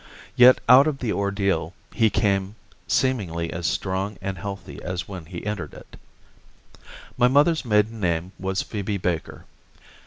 Yet 0.35 0.57
out 0.67 0.87
of 0.87 0.97
the 0.97 1.13
ordeal 1.13 1.75
he 1.93 2.09
came 2.09 2.55
seemingly 2.87 3.53
as 3.53 3.67
strong 3.67 4.17
and 4.19 4.35
healthy 4.35 4.81
as 4.81 5.07
when 5.07 5.27
he 5.27 5.45
entered 5.45 5.75
it. 5.75 5.95
My 7.19 7.27
mother's 7.27 7.63
maiden 7.63 7.99
name 7.99 8.31
was 8.39 8.63
Phoebe 8.63 8.97
Baker. 8.97 9.45